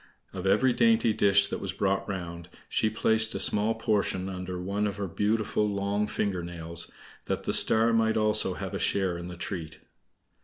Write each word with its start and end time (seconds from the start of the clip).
Of 0.33 0.47
every 0.47 0.73
dainty 0.73 1.13
dish 1.13 1.45
that 1.49 1.59
was 1.59 1.73
brought 1.73 2.09
round, 2.09 2.49
she 2.67 2.89
placed 2.89 3.35
a 3.35 3.39
small 3.39 3.75
portion 3.75 4.29
under 4.29 4.59
one 4.59 4.87
of 4.87 4.97
her 4.97 5.05
beautiful 5.07 5.69
long 5.69 6.07
finger 6.07 6.41
nails, 6.43 6.89
that 7.25 7.43
the 7.43 7.53
Star 7.53 7.93
might 7.93 8.17
also 8.17 8.55
have 8.55 8.73
a 8.73 8.79
share 8.79 9.15
in 9.15 9.27
the 9.27 9.37
treat. 9.37 9.77